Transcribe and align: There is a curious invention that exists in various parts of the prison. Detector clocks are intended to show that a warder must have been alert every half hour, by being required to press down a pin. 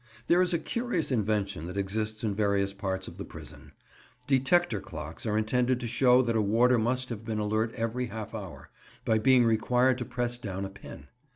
There 0.25 0.41
is 0.41 0.51
a 0.51 0.57
curious 0.57 1.11
invention 1.11 1.67
that 1.67 1.77
exists 1.77 2.23
in 2.23 2.33
various 2.33 2.73
parts 2.73 3.07
of 3.07 3.17
the 3.17 3.23
prison. 3.23 3.71
Detector 4.25 4.81
clocks 4.81 5.27
are 5.27 5.37
intended 5.37 5.79
to 5.79 5.85
show 5.85 6.23
that 6.23 6.35
a 6.35 6.41
warder 6.41 6.79
must 6.79 7.09
have 7.09 7.23
been 7.23 7.37
alert 7.37 7.71
every 7.75 8.07
half 8.07 8.33
hour, 8.33 8.71
by 9.05 9.19
being 9.19 9.43
required 9.45 9.99
to 9.99 10.05
press 10.05 10.39
down 10.39 10.65
a 10.65 10.69
pin. 10.69 11.09